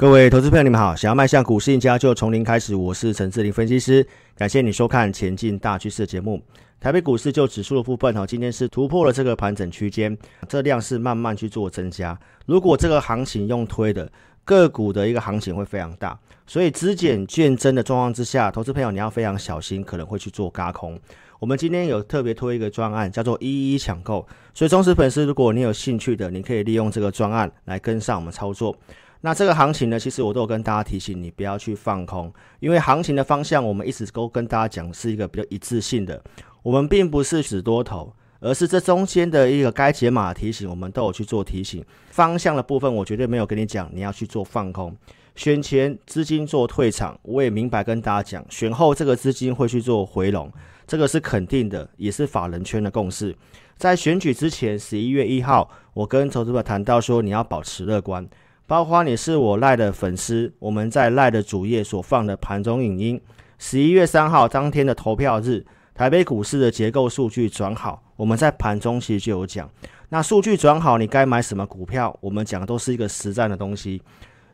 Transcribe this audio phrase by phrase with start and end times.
[0.00, 0.96] 各位投资朋友，你们好！
[0.96, 2.74] 想要迈向股市赢家，就从零开始。
[2.74, 6.40] 我是陈志林分析师，感谢你收看《前进大趋势》节目。
[6.80, 10.16] 台北股市就指数的部分，哈，今天是突破了这个盘整区间，
[10.48, 12.18] 这量是慢慢去做增加。
[12.46, 14.10] 如果这个行情用推的
[14.42, 20.98] 个股的一个行情会非常大，所以资减券增的状况之下，投资朋友你要非常小心，可能会去做轧空。
[21.38, 24.26] 我们今天有特别推一个专案，叫做一一抢购。
[24.54, 28.74] 所以忠实粉丝，如果你有兴趣的，你可以利用这个专案来跟上我们操作。
[29.22, 36.22] 那这个行情呢，其实我都有跟大家提醒你不要去放空，因为行情的方向我们一直都跟大家讲是一个比较一致性的，
[36.62, 41.84] 我们并不是死多头，而是这中间的一个该解码提醒，我们都有去做提醒。
[42.10, 44.96] 方向的部分我绝对没有跟你讲你要去做放空，
[45.34, 50.50] 选前资金做退场，我也明白跟大家讲，选后这个资金会去做回笼，
[50.86, 53.36] 这个是肯定的，也是法人圈的共识。
[53.76, 58.26] 在选举之前，十一月一号，我跟投资者谈到说，你要保持乐观。
[58.70, 63.20] 包括你是我赖的粉丝，我们在赖的主页所放的盘中影音，
[63.58, 69.68] 十一月三号当天的投票日，台北股市的结构数据转好，我们在盘中其实就有讲，
[70.10, 72.16] 那数据转好，你该买什么股票？
[72.20, 74.00] 我们讲的都是一个实战的东西。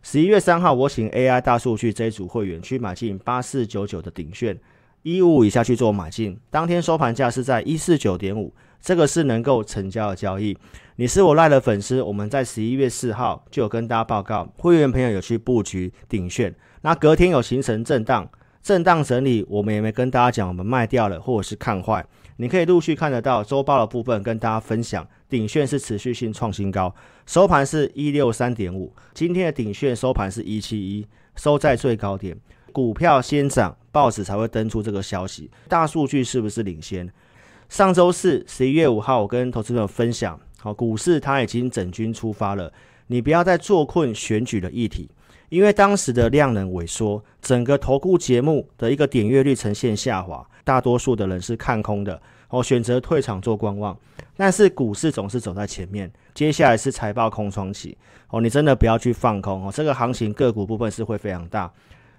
[0.02, 4.58] 十一月三号，我请 AI 大数据这一组会员去买进八四九九的鼎券，
[5.02, 8.54] 一五五以下去做买进，当天收盘价是在一四九点五。
[8.78, 10.56] 这个是能够成交的交易。
[10.98, 18.26] 你是我赖的粉丝，我们在十一月四号就有跟大家报告，会员朋友有去布局顶炫，那隔天有形成震荡，
[18.62, 22.02] 震荡整理，我们也没跟大家讲我们卖掉了或者是看坏。
[22.38, 26.94] 你可以陆续看得到周报的部分，跟大家分享，顶炫是持续性创新高，
[27.26, 32.34] 收盘是一六三点五，今天的顶炫收盘是一七一，收在最高点。
[32.72, 35.50] 股票先涨，报纸才会登出这个消息。
[35.68, 37.12] 大数据是不是领先？
[37.68, 42.72] 上周四，十一月五号，我跟投资朋友分享，好，股市它已经整军出发了，
[43.06, 45.10] 你不要再坐困选举的议题，
[45.48, 53.96] 因为当时的量能萎缩，整个投顾节目的一个点阅率呈现下滑，大多数的人是看空的，哦，选择退场做观望。
[54.36, 57.96] 但是股市总是走在前面，接下来是财报空窗期，
[58.28, 61.72] 哦，你真的不要去放空哦，这个行情个股部分是会非常大。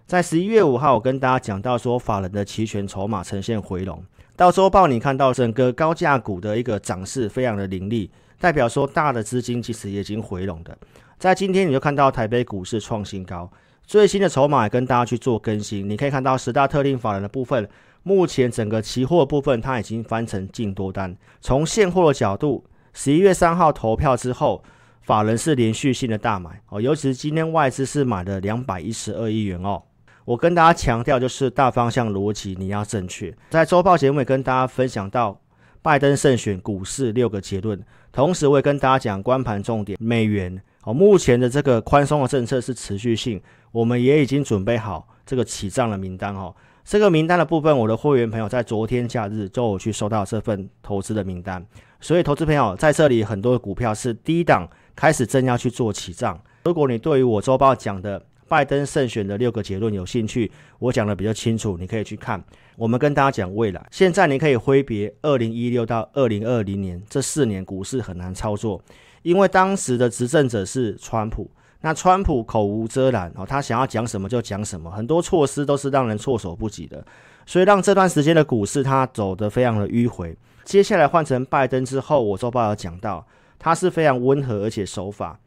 [0.06, 4.02] 在十一月五号，我跟大家讲到说，法人的期权筹码呈现回笼。
[4.38, 10.78] 到周报，你看到整个高价股的一个涨势非常的凌厉，代表说大的资金其实已经回笼的。
[11.18, 13.52] 在今天，你就看到台北股市创新高，
[13.86, 15.90] 最新的筹码也跟大家去做更新。
[15.90, 17.68] 你可以看到十大特定法人的部分，
[18.04, 21.18] 目前整个期货部分它已经翻成净多单。
[21.42, 24.64] 从现货的角度，十一月三号投票之后，
[25.02, 29.82] 法人是连续性的大买哦，尤其是今天外资是买了两百一十二亿元哦。
[30.26, 33.34] 我跟大家强调，就是大方向逻辑你要正确。
[33.50, 35.40] 在周报节目也跟大家分享到，
[35.82, 37.82] 拜登胜选股市六个结论，
[38.18, 43.40] 同时我也跟大家讲观盘重点，美元哦，目前的这个宽松的政策是持续性，
[43.72, 46.52] 我们也已经准备好这个起账的名单哦。
[46.84, 51.64] 这个名单的部分，我的会员朋友在昨天假日就有去收到这份投资的名单，
[52.02, 56.42] 所以投资朋友在这里很多的股票是低档开始正要去做起账。
[56.64, 62.44] 如果你对于我周报讲的，拜登胜选的六个结论有兴趣，我讲的比较清楚，你可以去看。
[62.76, 68.82] 我们跟大家讲未来，现在你可以挥别二零一六到二零二零年这四年股市很难操作，
[69.24, 71.50] 因为当时的执政者是川普，
[71.82, 77.04] 那川普口无遮拦哦，他想要讲什么就讲什么，很多措施都是让人措手不及的，
[77.46, 80.38] 所以让这段时间的股市它走得非常的迂回。
[80.64, 83.26] 接下来换成拜登之后，我周报有讲到，
[83.58, 85.40] 他是非常温和而且守法。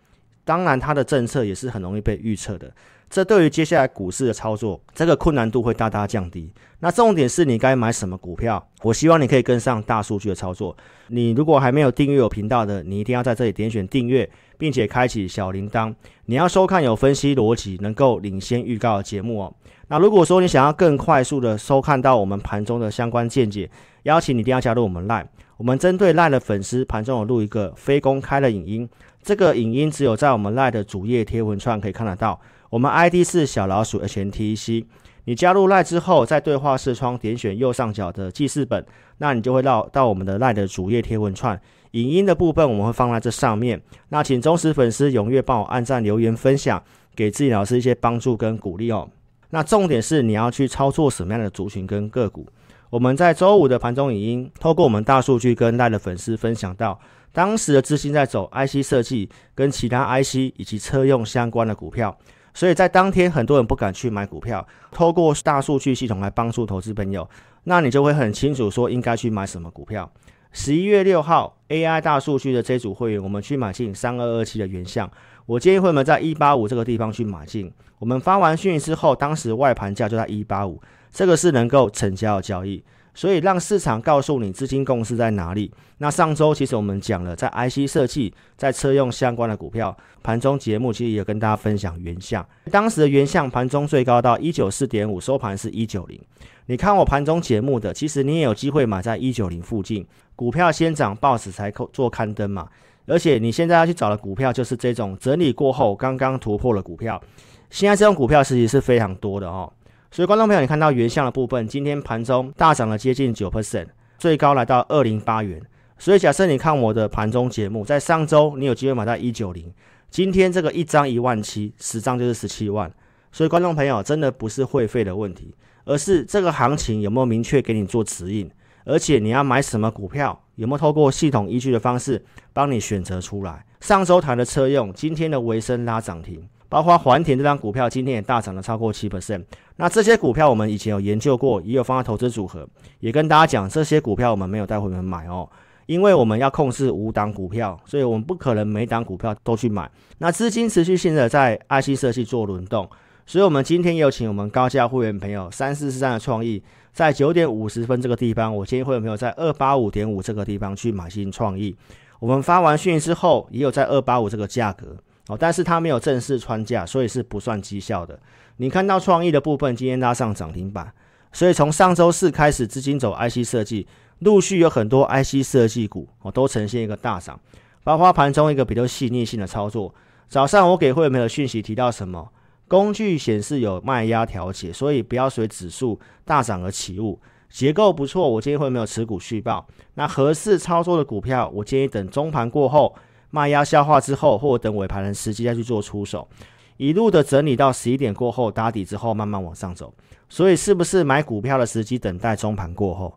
[0.51, 2.69] 当然，它的政策也是很容易被预测的，
[3.09, 6.53] 这对于接下来股市的操作，这个困难度会大大降低。
[6.81, 8.61] 那重点是你该买什么股票？
[8.83, 10.77] 我希望你可以跟上大数据的操作。
[11.07, 14.29] 你如果还没有订阅我频道的，你一定要在这里点选订阅，
[14.59, 15.95] 并且开启小铃铛。
[16.25, 19.55] 你要收看有分析逻辑、能够领先预告的节目哦。
[19.87, 23.71] 那如果说你想要更快速的收看到我们盘中的相关见解，
[24.03, 25.27] 邀请你一定要加入我们 Line。
[25.59, 28.89] 我们针对 Line 的粉丝盘中有录一个非公开的影音。
[29.23, 32.41] 这个影音只有在我们 Lie 的主页贴文串可以看得到。
[32.71, 34.85] 我们 ID 是小老鼠 HNTC。
[35.25, 38.85] 你加入 Lie 之后，在对话视窗点选右上角的记事本，
[39.19, 41.61] 那你就会到到我们的 Lie 的主页贴文串。
[41.93, 43.81] 影音的部分我们会放在这上面。
[44.09, 46.83] 那请忠实粉丝踊跃帮我按赞、留言、分享，
[47.15, 49.09] 给自己老师一些帮助跟鼓励哦。
[49.51, 52.47] 那重点是你要去操作什么样的族群跟个股。
[52.91, 56.99] 我们在周五的盘中影音，透过我们大数据跟大的粉丝分享到。
[57.33, 62.19] 当时的资金在走 IC 设计跟其他 IC 以及车用相关的股票，
[62.53, 64.67] 所以在当天很多人不敢去买股票。
[64.91, 67.31] 透过大数据系统来帮助投资朋友，
[67.63, 70.11] 那你就会很清楚说应该去买什么股票。
[70.51, 75.09] 十一月六号 AI 大数据的这组会员，我们去买进三二二七的原相，
[75.51, 77.69] 我建议会们在一八五这个地方去买进。
[77.99, 80.81] 我们发完讯息之后，当时外盘价就在一八五，
[81.11, 82.81] 这个是能够成交的交易。
[83.13, 85.69] 所以让市场告诉你资金共识在哪里。
[85.99, 92.47] 那上周其实我们讲了，在 IC 设计、在车用相关的股票，盘中节目其实也跟大家分享原相。
[92.71, 96.21] 当时的原相盘中最高到一九四点五，收盘是一九零。
[96.67, 100.07] 你看我盘中节目的，其实你也有机会买在一九零附近。
[100.37, 102.69] 股票先涨，报纸才做刊登嘛。
[103.11, 107.21] 而且你现在要去找的股票，就是这种整理过后刚刚突破的股票。
[107.69, 109.71] 现在这种股票实际是非常多的哦。
[110.13, 115.61] 所以观众朋友，你看到原相的部分，今天盘中大涨了接近九 percent，最高来到二零八元。
[115.99, 119.73] 所以假设你看我的盘中节目，在上周你有机会买到一九零，
[120.09, 122.91] 今天这个一张一万七，十张就是十七万。
[123.33, 125.55] 所以观众朋友，真的不是会费的问题，
[125.85, 128.51] 而是这个行情有没有明确给你做指引。
[128.85, 133.65] 而且你要买什么股票，有没有透过系统依据的方式帮你选择出来？
[133.81, 139.45] 上周谈的车用，今天的微升拉涨停，包括环田这张股票，今天也大涨了超过七 percent。
[139.77, 142.69] 那这些股票我们以前有研究过，也有放在投资组合，
[142.99, 145.49] 也跟大家讲，这些股票我们没有带会员买哦，
[145.87, 149.91] 因为我们要控制五档股票，所以我们不可能每档股票都去买。
[150.19, 152.87] 那资金持续性的在 IC 设计做轮动，
[153.25, 156.63] 所以我们今天也有请我们高价会员朋友三四四三的创意。
[156.93, 161.75] 在九点五十分这个地方，我建议会有朋友在二八五点五这个地方去买新创意。
[162.19, 164.97] 我们发完讯息之后，也有在二八五这个价格
[165.29, 168.19] 哦，但是它没有正式穿价，所以是不算绩效的。
[168.57, 170.93] 你看到创意的部分今天拉上涨停板，
[171.33, 173.87] 所以从上周四开始，资金走 IC 设计，
[174.19, 177.41] 陆续有很多 IC 设计股哦都呈现一个大涨，
[177.83, 179.95] 包括盘中一个比较细腻性的操作。
[180.29, 182.29] 早上我给会员朋友讯息提到什么？
[182.71, 187.19] 工具显示有卖压调节，所以不要随指数大涨而起雾。
[187.49, 189.67] 结构不错，我建议会没有持股续报。
[189.95, 192.95] 那合适操作的股票，我建议等中盘过后
[193.31, 196.29] 卖压消化之后，或等尾盘的时机再去做出手。
[196.77, 199.93] 一路的整理到十一点过后打底之后，慢慢往上走。
[200.29, 203.13] 所以是不是买股票的时机等待中盘过后？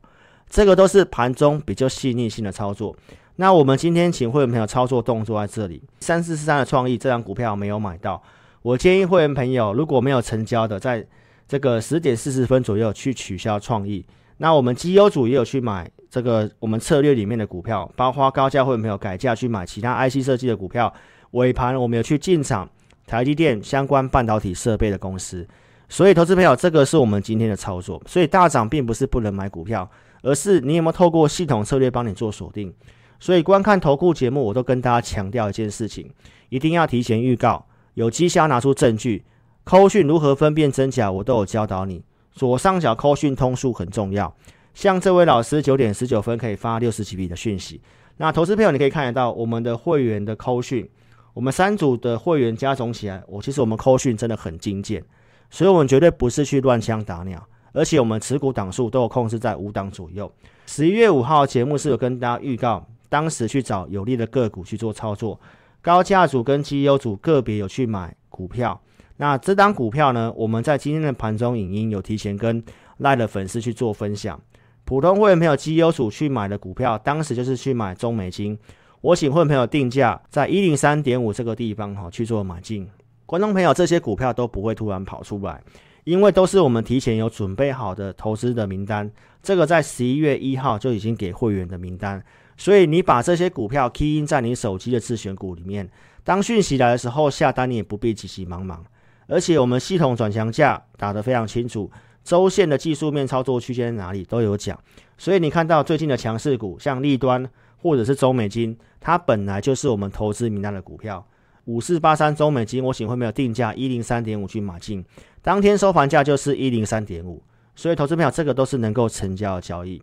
[0.49, 2.95] 这个都是盘中比较细腻性的操作。
[3.35, 8.19] 那我们今天请会员朋友操作动作在这里，三四四三的创意这张股票没有买到。
[8.63, 11.05] 我建议会员朋友，如果没有成交的，在
[11.47, 14.03] 这个十点四十分左右去取消创意。
[14.37, 20.91] 那我们绩优组也有去买这个我们策略里面的股票，包括高价会员朋友改价去买其他 IC 设计的股票。
[21.31, 22.67] 尾盘我们有去进场
[23.05, 25.47] 台积电相关半导体设备的公司。
[25.89, 28.01] 所以，投资朋友，这个是我们今天的操作。
[28.07, 29.87] 所以大涨并不是不能买股票，
[30.23, 32.73] 而是你有没有透过系统策略帮你做锁定。
[33.19, 36.09] 所以观看投顾节目，我都跟大家强调一件事情，
[36.49, 37.63] 一定要提前预告。
[37.95, 39.23] 有绩效拿出证据，
[39.63, 42.03] 扣讯如何分辨真假，我都有教导你。
[42.31, 44.35] 左上角扣讯通数很重要，
[44.73, 47.79] 像这位老师九点十九分可以发六十几笔的讯息。
[48.17, 50.89] 那投资朋友你可以看得到我们的会员的扣讯，
[51.33, 55.03] 我们三组的会员加总起来，我其实我们扣讯真的很精简，
[55.51, 60.31] 所以我们绝对不是去乱枪打鸟，而且我们持股档数都有控制在五档左右。
[60.65, 65.39] 十一月五号节目是有跟大家预告，当时去找有利的个股去做操作。
[65.83, 68.81] 高价组跟绩优组个别有去买股票，
[69.17, 72.63] 那这档股票呢，我们在今天的盘中影音有提前跟
[72.99, 74.39] 赖的粉丝去做分享。
[74.85, 78.57] 普通会员朋友绩优组去买的股票，当时就是去买中美金，
[79.01, 82.89] 我请会员朋友定价在一零三点五这个地方哈去做买进。
[83.25, 85.61] 观众朋友，这些股票都不会突然跑出来，
[86.05, 92.23] 因为都是我们提前有准备好的投资的名单，这个在十一月一号就已经给会员的名单。
[92.57, 95.89] 所以你把这些股票 key in 在你手机的自选股里面，
[96.23, 98.83] 当讯息来的时候下单，你也不必急急忙忙。
[99.27, 101.89] 而且我们系统转强价打得非常清楚，
[102.23, 104.77] 周线的技术面操作区间哪里都有讲。
[105.17, 111.25] 所以你看到最近的强势股，像立端或者是中美金，它本来就是我们投资名单的股票。
[111.65, 115.03] 五四八三中美金，我请会没有定价一零三点五去买进，
[115.41, 117.41] 当天收盘价就是一零三点五。
[117.75, 120.01] 所以投资票这个都是能够成交的交易。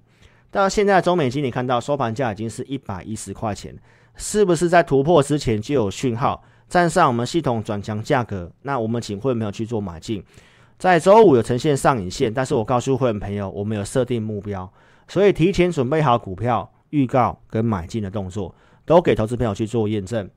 [0.50, 3.76] 到现在，中美金你看到收盘价已经是一百一十块钱，
[4.16, 8.50] 是不是在突破之前就有讯号站上我们系统转强价格？
[8.62, 10.24] 那我们请会员朋友去做买进，
[10.78, 14.70] 在周五有呈现上影线，但是我告诉会员朋友，我们有设定目标，
[15.06, 18.54] 所以提前准备好股票预告跟买进的动作，
[18.84, 20.28] 都给投资朋友去做验证。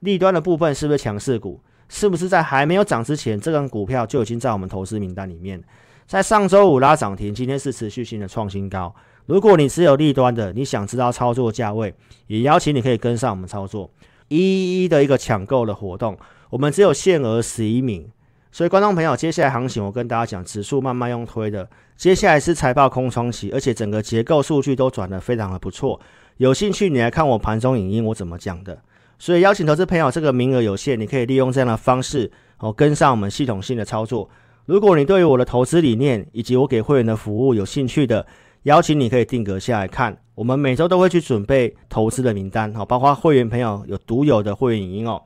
[0.00, 1.60] 利端的部分是不是强势股？
[1.88, 5.62] 是不是在还没有涨之前，这张股票就已经在我们投资名单里面？
[6.10, 8.92] 在上周五拉涨停，今天是持续性的创新高。
[9.26, 11.94] 如果你持有利端的，你想知道操作价位，
[12.26, 13.88] 也邀请你可以跟上我们操作
[14.26, 16.18] 一一的一个抢购的活动。
[16.48, 18.10] 我们只有限额十一名，
[18.50, 26.00] 所以观众朋友，接下来行情我跟大家讲，指数慢慢用推的，接下来是财报空窗期，而且整个结构数据都转得非常的不错。
[26.38, 28.76] 有兴趣你来看我盘中影音，我怎么讲的。
[29.20, 34.28] 所以邀请投资朋友，这个名额有限，你可以利用这样的方式哦，跟上我们系统性的操作。
[34.66, 38.26] 如果你对于我的投资理念以及我给会员的服务有兴趣的，
[38.64, 40.16] 邀请你可以定格下来看。
[40.34, 45.20] 我们每周都会去准备投资的名单，哦，包括会员朋友有独有的会员影音哦。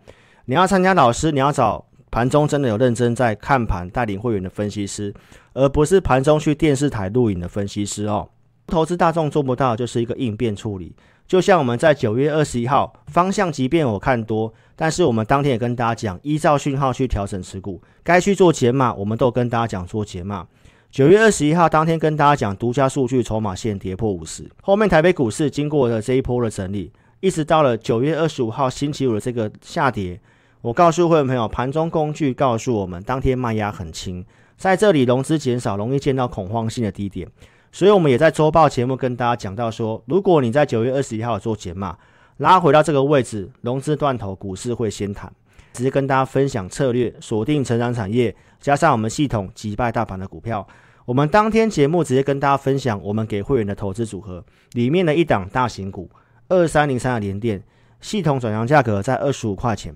[0.46, 5.14] 你要参加老师，你要找盘中真的有认真在看盘带领会员的分析师，
[5.52, 8.28] 而不是盘中去电视台录影的分析师哦。
[8.66, 10.94] 投资大众做不到，就是一个应变处理。
[11.26, 20.46] 就像我们在九月二十一号方向，即便我看多，但是我们当天也跟大家讲，依照讯号去调整持股，该去做减码，我们都跟大家讲做减码。
[20.90, 30.20] 九月二十一号当天跟大家讲，独家数据筹码线跌破五十，后面台北股市经过了这一波的整理，一直到了九月二十五号星期五的这个下跌，
[30.60, 34.24] 我告诉会员朋友，盘中工具告诉我们，当天卖压很轻，
[34.56, 37.26] 在这里融资减少，容易见到恐慌性的低点。
[37.74, 41.98] 所以，我们也在周报节目跟大家讲到说，如果你在九月二十一号做减码，
[42.36, 45.32] 拉回到这个位置，融资断头，股市会先弹。
[45.72, 50.64] 直接跟大家分享策略，锁定成长产业，加上我们系统击败大盘的股票。
[51.04, 56.08] 我们当天节目直接跟大家分享，我们给会员的投资组合里面的一档大型股
[56.46, 57.60] 二三零三的联电，
[58.00, 59.92] 系统转让价格在二十五块钱，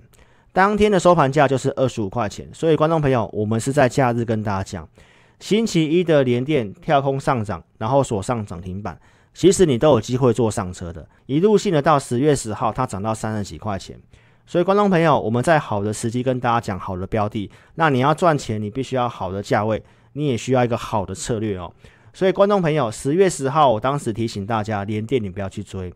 [0.52, 2.48] 当天的收盘价就是二十五块钱。
[2.52, 4.88] 所以，观众朋友，我们是在假日跟大家讲。
[5.40, 9.00] 星期一的联电跳空上涨，然后锁上涨停板，
[9.32, 11.08] 其实你都有机会坐上车的。
[11.26, 13.98] 一路性的到十月十号，它涨到三十几块钱。
[14.44, 19.82] 所以，观众朋友，我们在好的时机跟大家讲好的标的，那你要赚钱，你必须要好的价位，
[20.14, 21.70] 你也需要一个好的策略哦。
[22.14, 25.92] 所以，观众朋友，十月十号，我当时提醒大家，联电你不要去追。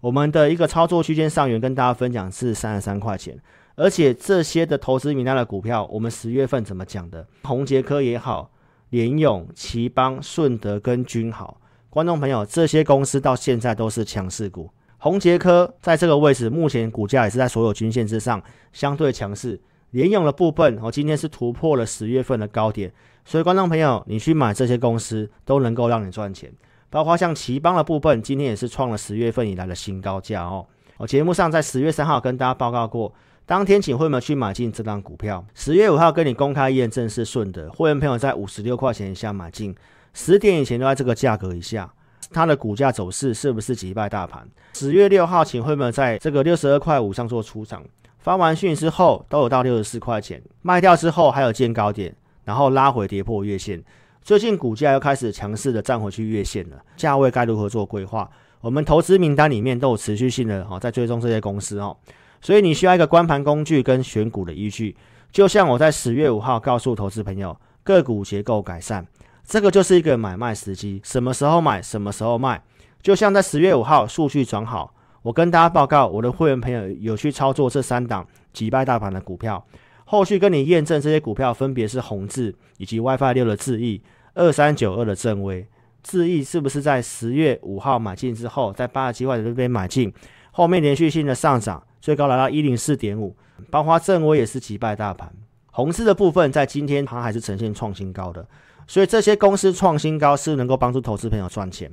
[0.00, 3.38] 我们的一个操作区间上缘跟大家分享是三十三块钱，
[3.76, 7.26] 而且这些的投资名单的股票，我们十月份怎么讲的？
[7.44, 8.50] 宏捷科也好。
[8.92, 11.58] 联咏、頎邦、顺德跟君豪，
[11.88, 14.68] 观众朋友，这些公司到现在都是强势股。
[14.98, 19.58] 宏杰科在这个位置，目前股价也是在所有均线之上，相对强势。
[19.92, 22.92] 联咏的部分，哦，今天是突破了十月份的高点，
[23.24, 26.52] 所以观众朋友，你去买这些公司都能够让你赚钱。
[26.90, 30.66] 包括像奇邦的部分，今天也是创了十月份以来的新高价哦。
[30.98, 33.14] 我节目上在十月三号跟大家报告过。
[33.44, 39.74] 当天请会员去买进这档股票，十月五号跟你公开验证是顺的，会员朋友在五十六块钱以下买进，
[40.14, 41.92] 十点以前都在这个价格以下，
[42.30, 44.48] 它的股价走势是不是击败大盘？
[44.74, 47.82] 十月六号请会员在这个六十二块五上做出场，
[48.20, 53.82] 发完讯之后都有到六十四块钱，卖掉之后还有见高点，然后拉回跌破月线，
[54.22, 58.30] 最近股价又开始强势的站回去月线了，价位该如何做规划？
[58.60, 61.96] 我们投资名单里面都有持续性的哦，在追踪这些公司哦。
[62.42, 64.94] 所以你需要一个观盘工具跟选股的依据，
[65.30, 69.06] 就像我在十月五号告诉投资朋友，个股结构改善，
[69.44, 72.60] 这个就是一个买卖时机，什么时候买，什么时候卖。
[73.00, 79.64] 就像在十月五号数据转好，我跟大家报告，我的会员朋友有去操作这三档击败大盘的股票，
[80.04, 84.02] 后续跟你验证这些股票分别是宏致以及 WiFi 六的智易，
[84.34, 85.64] 二三九二的正威，
[86.02, 90.12] 智易是不是在十月五号买进之后，在八十七块的这边买进，
[90.50, 91.80] 后面连续性的上涨。
[92.02, 93.34] 最高来到一零四点五，
[93.70, 95.32] 包括正威也是击败大盘。
[95.70, 98.44] 宏致的部分在今天它还是呈现创新高的，
[98.88, 101.90] 所以这些公司创新高是能够帮助投资朋友赚钱。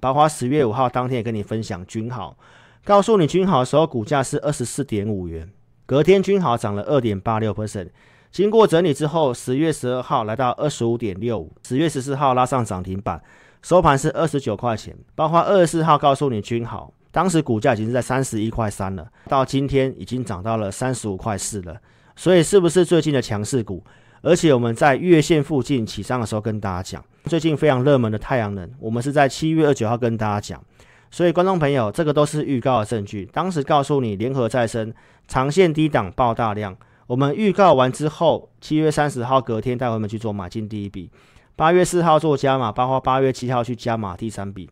[0.00, 2.36] 包括十月五号当天也跟你分享君好，
[2.84, 5.48] 告诉你君好的时候股价是二十四点五元，
[5.86, 7.88] 隔天君好涨了二点八六 percent，
[8.32, 13.22] 经过整理之后，十月十二号来到二十五点六五，十月十四号拉上涨停板，
[13.62, 14.96] 收盘是二十九块钱。
[15.14, 16.92] 包括二十四号告诉你君好。
[17.12, 21.78] 当时股价已经是在三十一块三了，到今天已经涨到了三十五块四了，
[22.16, 23.84] 所以是不是最近的强势股？
[24.22, 30.64] 而且我们在月线附近起上的时候跟大家讲，最近非常热门的太阳能，我们是在七月二十九号跟大家讲，
[31.10, 33.28] 所以观众朋友，这个都是预告的证据。
[33.32, 34.94] 当时告诉你联合再生
[35.28, 36.74] 长线低档爆大量，
[37.08, 41.10] 我们预告完之后，七月三十号隔天带我们去做买进第一笔，
[41.56, 44.70] 八月四号做加码，包括八月七号去加码第三笔。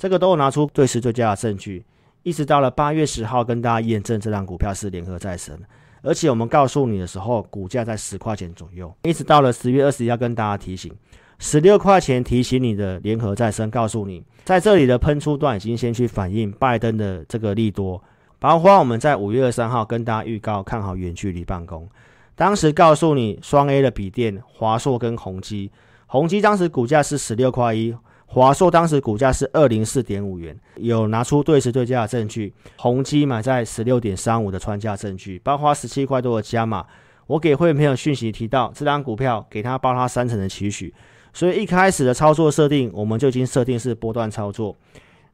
[0.00, 1.84] 这个都拿出对时最佳的证据，
[2.22, 5.54] 一直到了八月十号跟大家验证这档股票是联合再生，
[6.00, 10.90] 而且我们告诉你的时候，股价在十块钱左右，一直到了十月二十一号跟大家提醒，
[11.38, 18.02] 十六块钱提醒你的联合再生，告诉你在这里的喷出段已经先去反映拜登的这个利多，
[18.38, 21.86] 包括我们在五月二三号跟大家预告看好远距离办公，
[22.34, 25.70] 当时告诉你双 A 的笔电华硕跟宏基，
[26.06, 27.94] 宏基当时股价是十六块一。
[28.32, 32.54] 华硕当时股价是二零四点五元，有拿出对时对价的证据。
[32.76, 36.86] 宏基买在十六点三五的穿价证据，包括十七块多的加码。
[37.26, 40.94] 我给会员朋友讯息提到，这张股票给他包他三成的期许，
[41.32, 44.76] 所以一开始的操作设定，我们就已经设定是波段操作。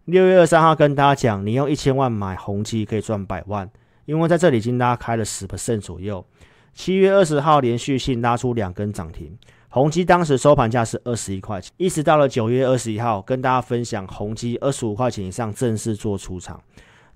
[0.06, 3.70] 六月二十三号跟大家讲，你用一千万买宏基可以赚百万，
[4.06, 6.24] 因为在这里已经拉开了十 percent 左右。
[6.72, 9.36] 七月二十号连续性拉出两根涨停，
[9.68, 16.60] 宏基当时收盘价是二十一块钱，一直到了九月二十一号跟大家分享宏基二十五块钱以上正式做出场。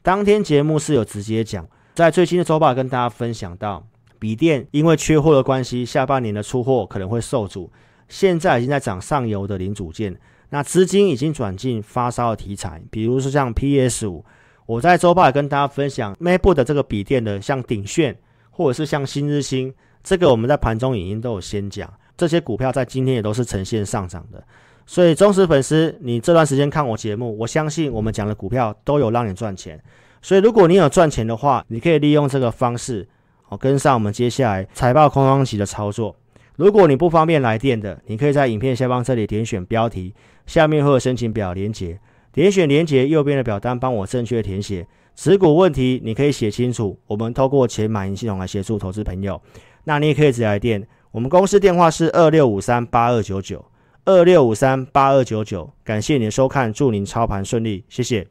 [0.02, 3.86] 当天节目是有直接讲，在最新的周报跟大家分享到，
[4.18, 7.70] 笔电因为缺货的关系，下半年的出货可能会受阻。
[8.08, 10.18] 现在已经在涨上游的零组件，
[10.50, 14.24] 那资金已经转进发烧的题材，比如说像 PS 五，
[14.66, 18.16] 我在周报也跟大家分享 MacBook 的这个笔电的，像鼎炫。
[18.52, 24.44] 或者是像新日兴，这个我们在盘中影音都有先讲，这些股票在今天也都是呈现上涨的。
[24.84, 29.82] 所以忠实粉丝，你这段时间看我节目，我相信我们讲的股票都有让你赚钱。
[30.20, 33.08] 所以如果你有赚钱的话，你可以利用这个方式，
[33.48, 36.14] 哦，跟上我们接下来财报空窗期的操作。
[36.56, 41.98] 如果你不方便来电的，你可以在影片下方这里点选标题，下面会有申请表连接，
[42.32, 44.86] 点选连接右边的表单，帮我正确填写。
[45.16, 49.40] 持股问题，你可以写清楚，我们透过钱买银系统来协助投资朋友。
[49.84, 53.64] 那你也可以直接来电，我们公司电话是二六五三八二九九
[54.04, 55.68] 二六五三八二九九。
[55.82, 58.26] 感谢您的收看，祝您操盘顺利，谢谢。